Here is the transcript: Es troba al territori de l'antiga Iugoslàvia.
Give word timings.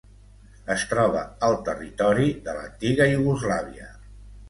Es 0.75 0.85
troba 0.93 1.21
al 1.49 1.59
territori 1.69 2.29
de 2.49 2.59
l'antiga 2.59 3.11
Iugoslàvia. 3.15 3.97